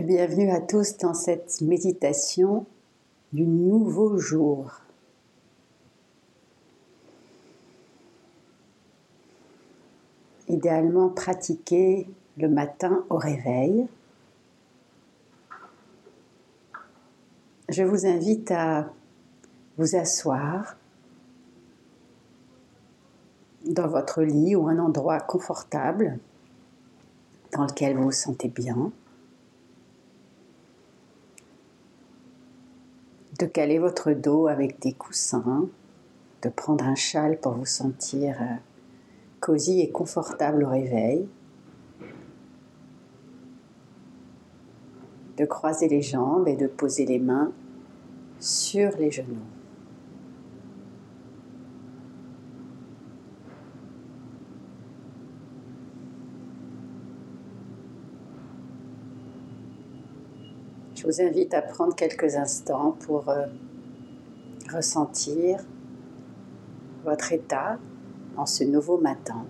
Bienvenue 0.00 0.50
à 0.50 0.62
tous 0.62 0.96
dans 0.96 1.12
cette 1.12 1.60
méditation 1.60 2.64
du 3.34 3.44
nouveau 3.44 4.16
jour. 4.16 4.80
Idéalement 10.48 11.10
pratiqué 11.10 12.08
le 12.38 12.48
matin 12.48 13.04
au 13.10 13.18
réveil. 13.18 13.86
Je 17.68 17.82
vous 17.82 18.06
invite 18.06 18.50
à 18.50 18.90
vous 19.76 19.94
asseoir 19.94 20.78
dans 23.66 23.88
votre 23.88 24.22
lit 24.22 24.56
ou 24.56 24.68
un 24.68 24.78
endroit 24.78 25.20
confortable 25.20 26.18
dans 27.52 27.66
lequel 27.66 27.98
vous 27.98 28.04
vous 28.04 28.12
sentez 28.12 28.48
bien. 28.48 28.90
De 33.38 33.46
caler 33.46 33.78
votre 33.78 34.12
dos 34.12 34.46
avec 34.46 34.80
des 34.80 34.92
coussins, 34.92 35.68
de 36.42 36.48
prendre 36.48 36.84
un 36.84 36.94
châle 36.94 37.38
pour 37.38 37.52
vous 37.52 37.66
sentir 37.66 38.36
euh, 38.40 38.54
cosy 39.40 39.80
et 39.80 39.90
confortable 39.90 40.64
au 40.64 40.68
réveil, 40.68 41.26
de 45.36 45.44
croiser 45.44 45.88
les 45.88 46.02
jambes 46.02 46.46
et 46.46 46.56
de 46.56 46.66
poser 46.66 47.06
les 47.06 47.18
mains 47.18 47.52
sur 48.38 48.90
les 48.98 49.10
genoux. 49.10 49.61
Je 61.02 61.08
vous 61.08 61.20
invite 61.20 61.52
à 61.52 61.62
prendre 61.62 61.96
quelques 61.96 62.36
instants 62.36 62.92
pour 62.92 63.28
euh, 63.28 63.46
ressentir 64.72 65.58
votre 67.02 67.32
état 67.32 67.80
en 68.36 68.46
ce 68.46 68.62
nouveau 68.62 68.98
matin. 68.98 69.44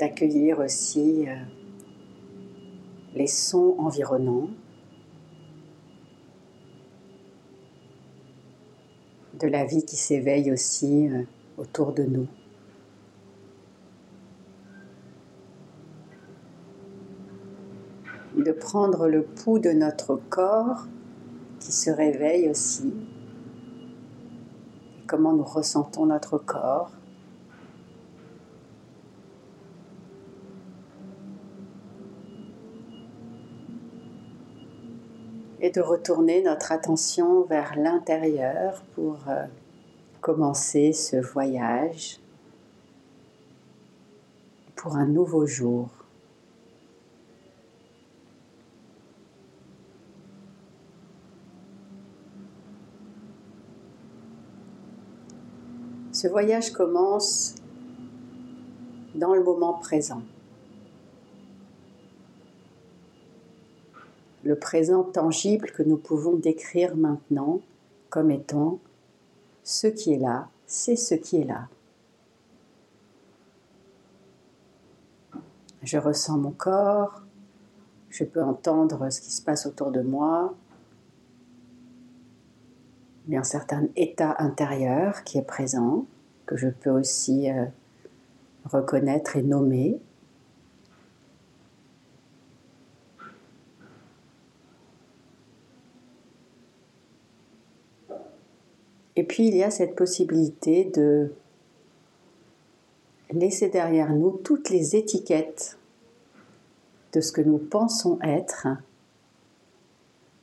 D'accueillir 0.00 0.58
aussi 0.58 1.28
euh, 1.28 1.36
les 3.14 3.28
sons 3.28 3.76
environnants, 3.78 4.50
de 9.38 9.46
la 9.46 9.64
vie 9.64 9.84
qui 9.84 9.94
s'éveille 9.94 10.50
aussi 10.50 11.06
euh, 11.10 11.22
autour 11.58 11.92
de 11.92 12.02
nous. 12.02 12.26
de 18.46 18.52
prendre 18.66 19.06
le 19.06 19.22
pouls 19.22 19.60
de 19.60 19.70
notre 19.70 20.16
corps 20.16 20.88
qui 21.60 21.70
se 21.70 21.88
réveille 21.88 22.50
aussi. 22.50 22.92
Et 24.98 25.06
comment 25.06 25.32
nous 25.32 25.44
ressentons 25.44 26.06
notre 26.06 26.36
corps. 26.36 26.90
Et 35.60 35.70
de 35.70 35.80
retourner 35.80 36.42
notre 36.42 36.72
attention 36.72 37.42
vers 37.42 37.76
l'intérieur 37.76 38.82
pour 38.96 39.18
euh, 39.28 39.44
commencer 40.20 40.92
ce 40.92 41.18
voyage 41.18 42.18
pour 44.74 44.96
un 44.96 45.06
nouveau 45.06 45.46
jour. 45.46 46.05
Ce 56.16 56.26
voyage 56.26 56.72
commence 56.72 57.56
dans 59.14 59.34
le 59.34 59.44
moment 59.44 59.74
présent. 59.74 60.22
Le 64.42 64.58
présent 64.58 65.02
tangible 65.02 65.70
que 65.72 65.82
nous 65.82 65.98
pouvons 65.98 66.36
décrire 66.36 66.96
maintenant 66.96 67.60
comme 68.08 68.30
étant 68.30 68.78
ce 69.62 69.88
qui 69.88 70.14
est 70.14 70.18
là, 70.18 70.48
c'est 70.66 70.96
ce 70.96 71.14
qui 71.14 71.42
est 71.42 71.44
là. 71.44 71.68
Je 75.82 75.98
ressens 75.98 76.38
mon 76.38 76.52
corps, 76.52 77.20
je 78.08 78.24
peux 78.24 78.42
entendre 78.42 79.10
ce 79.10 79.20
qui 79.20 79.32
se 79.32 79.42
passe 79.42 79.66
autour 79.66 79.90
de 79.90 80.00
moi, 80.00 80.54
il 83.26 83.34
y 83.34 83.36
a 83.36 83.40
un 83.40 83.44
certain 83.44 83.88
état 83.96 84.36
intérieur 84.38 85.24
qui 85.24 85.38
est 85.38 85.42
présent, 85.42 86.06
que 86.46 86.56
je 86.56 86.68
peux 86.68 86.90
aussi 86.90 87.50
euh, 87.50 87.64
reconnaître 88.64 89.36
et 89.36 89.42
nommer. 89.42 89.98
Et 99.16 99.24
puis 99.24 99.48
il 99.48 99.56
y 99.56 99.64
a 99.64 99.70
cette 99.70 99.96
possibilité 99.96 100.84
de 100.84 101.32
laisser 103.32 103.68
derrière 103.70 104.12
nous 104.12 104.30
toutes 104.44 104.70
les 104.70 104.94
étiquettes 104.94 105.78
de 107.12 107.20
ce 107.20 107.32
que 107.32 107.40
nous 107.40 107.58
pensons 107.58 108.18
être 108.22 108.68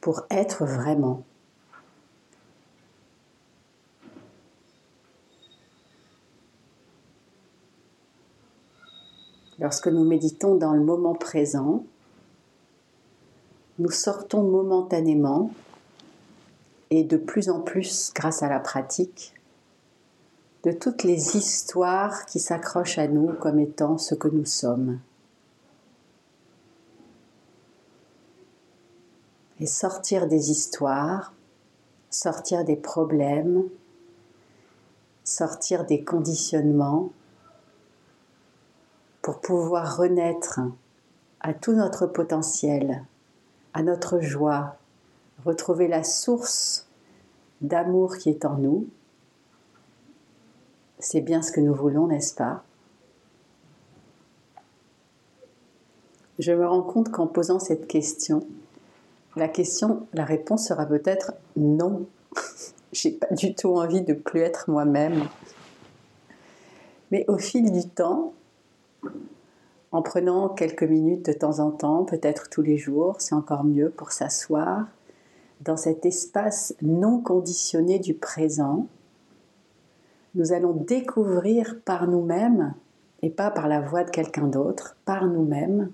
pour 0.02 0.26
être 0.30 0.66
vraiment. 0.66 1.24
Lorsque 9.60 9.88
nous 9.88 10.04
méditons 10.04 10.56
dans 10.56 10.74
le 10.74 10.84
moment 10.84 11.14
présent, 11.14 11.84
nous 13.80 13.92
sortons 13.92 14.44
momentanément 14.44 15.52
et 16.90 17.04
de 17.04 17.18
plus 17.18 17.50
en 17.50 17.60
plus 17.60 18.12
grâce 18.14 18.44
à 18.44 18.50
la 18.50 18.60
pratique 18.60 19.34
de 20.64 20.72
toutes 20.72 21.04
les 21.04 21.36
histoires 21.36 22.26
qui 22.26 22.40
s'accrochent 22.40 22.98
à 22.98 23.08
nous 23.08 23.34
comme 23.34 23.60
étant 23.60 23.98
ce 23.98 24.16
que 24.16 24.28
nous 24.28 24.46
sommes. 24.46 25.00
Et 29.60 29.66
sortir 29.66 30.28
des 30.28 30.52
histoires, 30.52 31.34
sortir 32.10 32.64
des 32.64 32.76
problèmes, 32.76 33.64
sortir 35.24 35.86
des 35.86 36.04
conditionnements, 36.04 37.12
pour 39.24 39.40
pouvoir 39.40 39.98
renaître 39.98 40.60
à 41.40 41.54
tout 41.54 41.72
notre 41.72 42.06
potentiel, 42.06 43.06
à 43.74 43.82
notre 43.82 44.20
joie, 44.20 44.76
retrouver 45.46 45.88
la 45.88 46.04
source 46.04 46.88
d'amour 47.62 48.18
qui 48.18 48.30
est 48.30 48.46
en 48.46 48.58
nous. 48.58 48.86
C'est 51.00 51.22
bien 51.22 51.42
ce 51.42 51.54
que 51.54 51.62
nous 51.62 51.74
voulons, 51.74 52.08
n'est-ce 52.08 52.36
pas? 52.36 52.64
Je 56.38 56.52
me 56.52 56.68
rends 56.68 56.82
compte 56.84 57.10
qu'en 57.10 57.28
posant 57.28 57.60
cette 57.60 57.88
question, 57.88 58.46
la 59.38 59.48
question, 59.48 60.06
la 60.14 60.26
réponse 60.26 60.68
sera 60.68 60.86
peut-être 60.86 61.34
non. 61.56 62.08
J'ai 62.92 63.12
pas 63.12 63.34
du 63.34 63.56
tout 63.56 63.70
envie 63.70 64.02
de 64.02 64.14
plus 64.14 64.42
être 64.42 64.70
moi-même. 64.70 65.24
Mais 67.12 67.24
au 67.30 67.38
fil 67.38 67.72
du 67.72 67.88
temps, 67.88 68.34
en 69.92 70.02
prenant 70.02 70.50
quelques 70.50 70.84
minutes 70.84 71.28
de 71.28 71.34
temps 71.34 71.60
en 71.60 71.70
temps, 71.70 72.04
peut-être 72.04 72.50
tous 72.50 72.64
les 72.64 72.78
jours, 72.78 73.16
c'est 73.20 73.36
encore 73.36 73.64
mieux 73.64 73.92
pour 73.92 74.12
s'asseoir 74.12 74.88
dans 75.62 75.78
cet 75.78 76.06
espace 76.06 76.76
non 76.82 77.20
conditionné 77.20 78.00
du 78.00 78.16
présent. 78.16 78.88
Nous 80.36 80.52
allons 80.52 80.74
découvrir 80.74 81.80
par 81.86 82.08
nous-mêmes, 82.08 82.74
et 83.22 83.30
pas 83.30 83.52
par 83.52 83.68
la 83.68 83.80
voix 83.80 84.04
de 84.04 84.10
quelqu'un 84.10 84.48
d'autre, 84.48 84.98
par 85.06 85.28
nous-mêmes, 85.28 85.92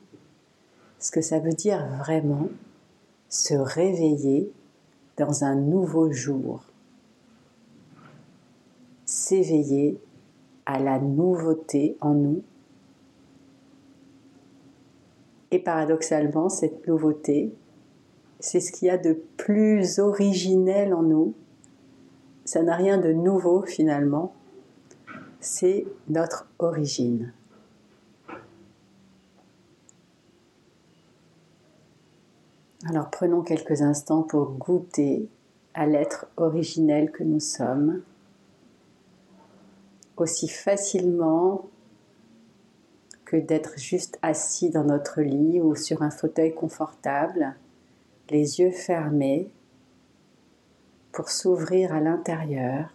ce 0.97 1.11
que 1.11 1.21
ça 1.21 1.39
veut 1.39 1.53
dire 1.53 1.85
vraiment 1.99 2.47
se 3.27 3.53
réveiller 3.53 4.51
dans 5.17 5.43
un 5.43 5.55
nouveau 5.55 6.11
jour, 6.11 6.63
s'éveiller 9.05 9.99
à 10.65 10.79
la 10.79 10.99
nouveauté 10.99 11.97
en 11.99 12.13
nous 12.13 12.43
et 15.51 15.59
paradoxalement, 15.59 16.49
cette 16.49 16.87
nouveauté, 16.87 17.53
c'est 18.39 18.59
ce 18.59 18.71
qu'il 18.71 18.87
y 18.87 18.91
a 18.91 18.97
de 18.97 19.13
plus 19.37 19.99
originel 19.99 20.93
en 20.93 21.03
nous. 21.03 21.33
Ça 22.45 22.63
n'a 22.63 22.75
rien 22.75 22.97
de 22.97 23.11
nouveau 23.11 23.61
finalement. 23.63 24.33
c'est 25.41 25.85
notre 26.09 26.49
origine. 26.59 27.31
Alors 32.89 33.09
prenons 33.09 33.41
quelques 33.41 33.81
instants 33.81 34.23
pour 34.23 34.51
goûter 34.51 35.29
à 35.73 35.85
l'être 35.85 36.27
originel 36.35 37.11
que 37.11 37.23
nous 37.23 37.39
sommes, 37.39 38.01
aussi 40.17 40.49
facilement 40.49 41.69
que 43.29 43.37
d'être 43.37 43.77
juste 43.77 44.17
assis 44.23 44.71
dans 44.71 44.85
notre 44.85 45.21
lit 45.21 45.61
ou 45.61 45.75
sur 45.75 46.01
un 46.01 46.09
fauteuil 46.09 46.51
confortable, 46.55 47.53
les 48.31 48.59
yeux 48.59 48.71
fermés, 48.71 49.51
pour 51.11 51.29
s'ouvrir 51.29 51.93
à 51.93 51.99
l'intérieur 51.99 52.91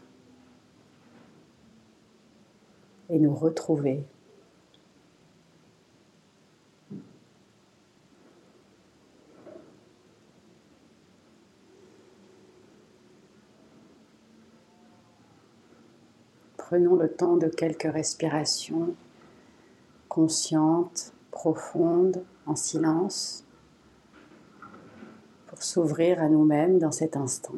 et 3.11 3.21
nous 3.21 3.33
retrouver. 3.33 4.03
Prenons 16.57 16.97
le 16.97 17.09
temps 17.09 17.37
de 17.37 17.47
quelques 17.47 17.83
respirations 17.85 18.97
conscientes, 20.15 21.13
profondes, 21.33 22.23
en 22.47 22.55
silence, 22.55 23.45
pour 25.49 25.61
s'ouvrir 25.61 26.23
à 26.23 26.29
nous-mêmes 26.29 26.79
dans 26.79 26.93
cet 26.93 27.17
instant. 27.17 27.55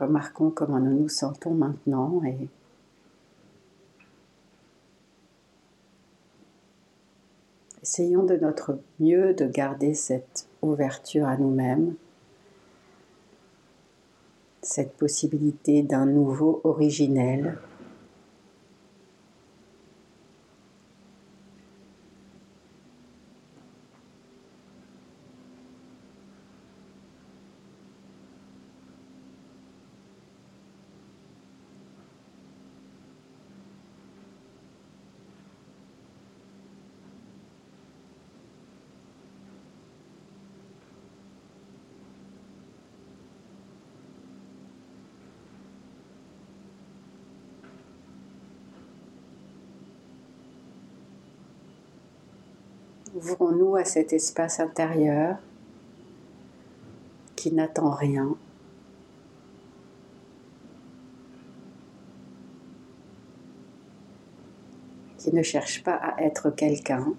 Remarquons 0.00 0.50
comment 0.50 0.80
nous 0.80 0.98
nous 0.98 1.08
sentons 1.10 1.52
maintenant 1.52 2.22
et 2.24 2.48
essayons 7.82 8.24
de 8.24 8.36
notre 8.36 8.78
mieux 8.98 9.34
de 9.34 9.46
garder 9.46 9.92
cette 9.92 10.48
ouverture 10.62 11.26
à 11.26 11.36
nous-mêmes, 11.36 11.96
cette 14.62 14.94
possibilité 14.96 15.82
d'un 15.82 16.06
nouveau 16.06 16.62
originel 16.64 17.58
Ouvrons-nous 53.14 53.74
à 53.74 53.84
cet 53.84 54.12
espace 54.12 54.60
intérieur 54.60 55.36
qui 57.34 57.52
n'attend 57.52 57.90
rien. 57.90 58.36
qui 65.18 65.34
ne 65.34 65.42
cherche 65.42 65.82
pas 65.84 65.96
à 65.96 66.22
être 66.22 66.50
quelqu'un. 66.50 67.14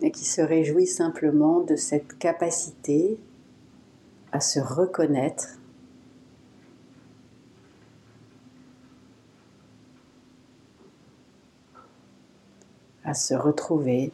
et 0.00 0.10
qui 0.10 0.26
se 0.26 0.42
réjouit 0.42 0.86
simplement 0.86 1.60
de 1.60 1.76
cette 1.76 2.18
capacité 2.18 3.18
à 4.32 4.40
se 4.40 4.60
reconnaître 4.60 5.58
à 13.04 13.14
se 13.14 13.34
retrouver. 13.34 14.12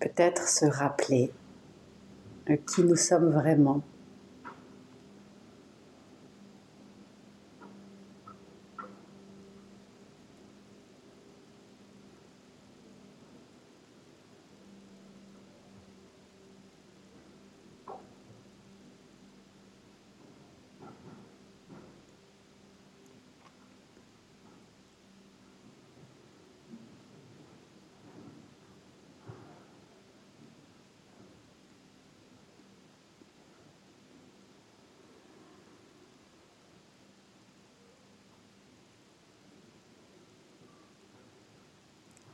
Peut-être 0.00 0.48
se 0.48 0.64
rappeler 0.64 1.30
qui 2.66 2.82
nous 2.82 2.96
sommes 2.96 3.30
vraiment. 3.30 3.82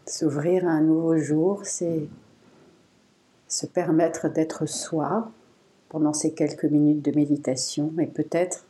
S'ouvrir 0.09 0.69
à 0.69 0.71
un 0.71 0.83
nouveau 0.83 1.19
jour, 1.19 1.63
c'est 1.65 2.09
se 3.49 3.67
permettre 3.67 4.29
d'être 4.29 4.67
soi 4.67 5.31
pendant 5.89 6.13
ces 6.13 6.33
quelques 6.33 6.65
minutes 6.65 7.05
de 7.05 7.11
méditation 7.11 7.93
et 7.99 8.07
peut-être 8.07 8.65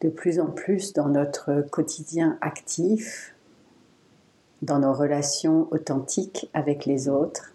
de 0.00 0.08
plus 0.08 0.40
en 0.40 0.46
plus 0.46 0.92
dans 0.92 1.08
notre 1.08 1.62
quotidien 1.70 2.38
actif, 2.40 3.34
dans 4.62 4.80
nos 4.80 4.92
relations 4.92 5.68
authentiques 5.70 6.50
avec 6.52 6.84
les 6.84 7.08
autres, 7.08 7.52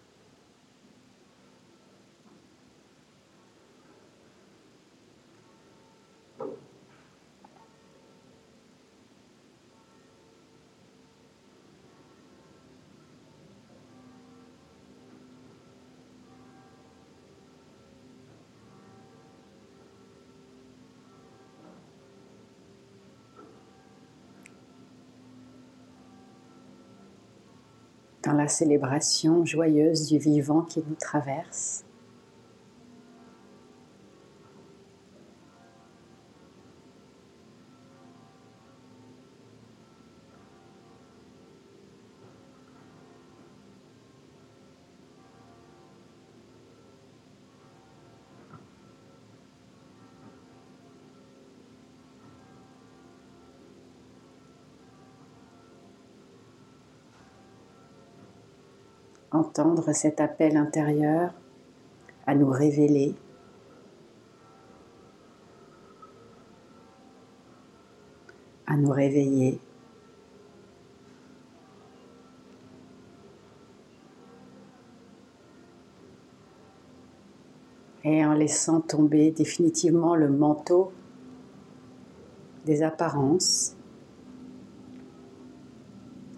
dans 28.23 28.33
la 28.33 28.47
célébration 28.47 29.45
joyeuse 29.45 30.07
du 30.07 30.17
vivant 30.17 30.61
qui 30.61 30.83
nous 30.87 30.95
traverse. 30.95 31.83
Entendre 59.31 59.93
cet 59.93 60.19
appel 60.19 60.57
intérieur 60.57 61.33
à 62.25 62.35
nous 62.35 62.49
révéler. 62.49 63.15
à 68.71 68.77
nous 68.77 68.91
réveiller. 68.91 69.59
Et 78.05 78.25
en 78.25 78.33
laissant 78.33 78.79
tomber 78.79 79.31
définitivement 79.31 80.15
le 80.15 80.29
manteau 80.29 80.93
des 82.65 82.81
apparences, 82.81 83.75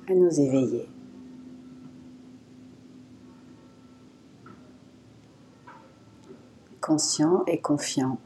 à 0.10 0.16
nous 0.16 0.40
éveiller. 0.40 0.93
Conscient 6.84 7.44
et 7.48 7.62
confiant. 7.62 8.20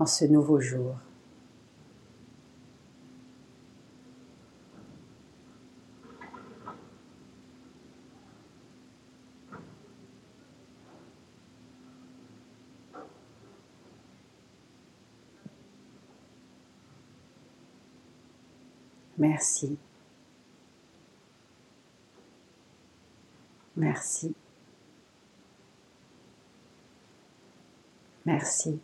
en 0.00 0.06
ce 0.06 0.24
nouveau 0.26 0.60
jour. 0.60 0.94
Merci. 19.18 19.76
Merci. 23.78 24.34
Merci. 28.26 28.80